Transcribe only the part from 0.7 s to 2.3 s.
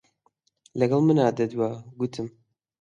لەگەڵ منا دەدوا، گوتم: